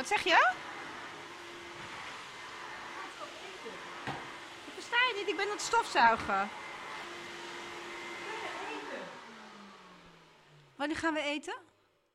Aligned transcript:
Wat 0.00 0.08
zeg 0.08 0.24
je? 0.24 0.52
Ik 4.66 4.72
versta 4.74 4.96
je 4.96 5.14
niet, 5.16 5.28
ik 5.28 5.36
ben 5.36 5.44
aan 5.44 5.50
het 5.50 5.60
stofzuigen. 5.60 6.48
Wanneer 10.76 10.96
gaan 10.96 11.14
we 11.14 11.20
eten? 11.20 11.54